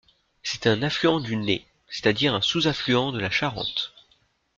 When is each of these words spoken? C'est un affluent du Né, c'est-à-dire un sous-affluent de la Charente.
C'est 0.41 0.65
un 0.65 0.81
affluent 0.81 1.19
du 1.19 1.35
Né, 1.35 1.63
c'est-à-dire 1.87 2.33
un 2.33 2.41
sous-affluent 2.41 3.11
de 3.11 3.19
la 3.19 3.29
Charente. 3.29 3.93